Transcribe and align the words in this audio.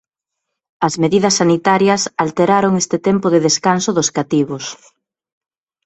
As 0.87 0.93
medidas 1.03 1.37
sanitarias 1.41 2.01
alteraron 2.23 2.73
este 2.83 2.97
tempo 3.07 3.27
de 3.33 3.39
descanso 3.47 3.89
dos 3.97 4.09
cativos. 4.17 4.65